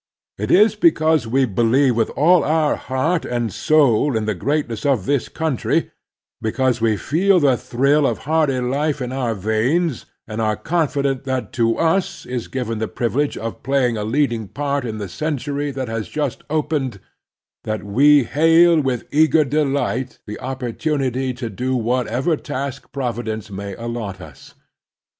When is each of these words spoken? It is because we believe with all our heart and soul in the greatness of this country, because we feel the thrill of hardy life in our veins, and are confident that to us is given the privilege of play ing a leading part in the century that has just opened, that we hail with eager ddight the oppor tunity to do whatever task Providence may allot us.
It 0.39 0.49
is 0.49 0.73
because 0.73 1.27
we 1.27 1.45
believe 1.45 1.95
with 1.95 2.09
all 2.17 2.43
our 2.43 2.75
heart 2.75 3.23
and 3.23 3.53
soul 3.53 4.17
in 4.17 4.25
the 4.25 4.33
greatness 4.33 4.83
of 4.83 5.05
this 5.05 5.29
country, 5.29 5.91
because 6.41 6.81
we 6.81 6.97
feel 6.97 7.39
the 7.39 7.55
thrill 7.55 8.07
of 8.07 8.17
hardy 8.25 8.59
life 8.61 8.99
in 8.99 9.11
our 9.11 9.35
veins, 9.35 10.07
and 10.27 10.41
are 10.41 10.55
confident 10.55 11.23
that 11.25 11.53
to 11.53 11.77
us 11.77 12.25
is 12.25 12.47
given 12.47 12.79
the 12.79 12.87
privilege 12.87 13.37
of 13.37 13.61
play 13.61 13.89
ing 13.89 13.95
a 13.95 14.03
leading 14.03 14.47
part 14.47 14.85
in 14.85 14.97
the 14.97 15.07
century 15.07 15.69
that 15.69 15.87
has 15.87 16.07
just 16.07 16.41
opened, 16.49 16.99
that 17.63 17.83
we 17.83 18.23
hail 18.23 18.81
with 18.81 19.07
eager 19.11 19.45
ddight 19.45 20.17
the 20.25 20.37
oppor 20.41 20.73
tunity 20.73 21.37
to 21.37 21.47
do 21.47 21.75
whatever 21.75 22.35
task 22.35 22.91
Providence 22.91 23.51
may 23.51 23.75
allot 23.75 24.19
us. 24.19 24.55